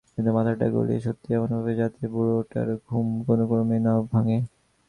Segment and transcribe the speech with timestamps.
[0.13, 4.37] কিন্তু মাথাটা গলিয়েছি সত্যিই এমনভাবে যাতে বুড়োলোকটার ঘুম কোনোক্রমেই না ভাঙে।